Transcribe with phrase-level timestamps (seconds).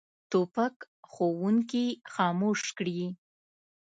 [0.29, 0.75] توپک
[1.11, 2.99] ښوونکي خاموش کړي.